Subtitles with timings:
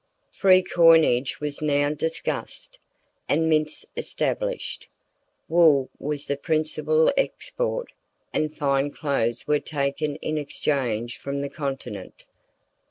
[0.31, 2.79] Free coinage was now discussed,
[3.29, 4.87] and mints established.
[5.47, 7.89] Wool was the principal export,
[8.33, 12.23] and fine cloths were taken in exchange from the Continent.